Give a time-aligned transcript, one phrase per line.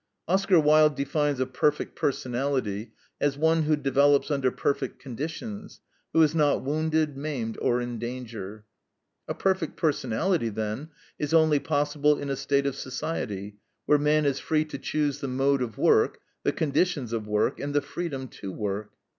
[0.27, 5.79] Oscar Wilde defines a perfect personality as "one who develops under perfect conditions,
[6.11, 8.65] who is not wounded, maimed, or in danger."
[9.27, 14.39] A perfect personality, then, is only possible in a state of society where man is
[14.39, 18.51] free to choose the mode of work, the conditions of work, and the freedom to
[18.51, 18.89] work.